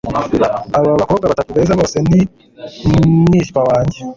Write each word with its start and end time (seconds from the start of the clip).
Aba 0.77 0.91
bakobwa 1.01 1.25
batatu 1.31 1.49
beza 1.55 1.73
bose 1.79 1.97
ni 2.07 2.19
mwishywa 3.25 3.61
wanjye. 3.69 3.99